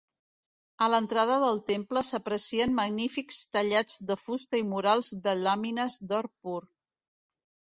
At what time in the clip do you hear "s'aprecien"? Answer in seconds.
2.07-2.73